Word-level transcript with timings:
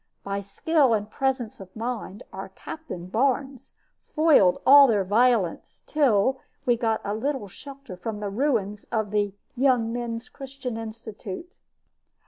By 0.23 0.41
skill 0.41 0.95
and 0.95 1.07
presence 1.11 1.59
of 1.59 1.75
mind, 1.75 2.23
our 2.33 2.49
captain, 2.49 3.05
Barnes, 3.05 3.75
foiled 4.01 4.59
all 4.65 4.87
their 4.87 5.03
violence, 5.03 5.83
till 5.85 6.39
we 6.65 6.75
got 6.75 7.01
a 7.03 7.13
little 7.13 7.47
shelter 7.47 7.95
from 7.95 8.19
the 8.19 8.31
ruins 8.31 8.85
of 8.85 9.11
the 9.11 9.35
"Young 9.55 9.93
Men's 9.93 10.27
Christian 10.27 10.75
Institute." 10.75 11.55